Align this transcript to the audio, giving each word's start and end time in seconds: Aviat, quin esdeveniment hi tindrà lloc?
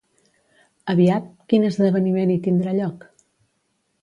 Aviat, 0.93 1.27
quin 1.53 1.67
esdeveniment 1.67 2.35
hi 2.37 2.39
tindrà 2.49 2.75
lloc? 2.79 3.07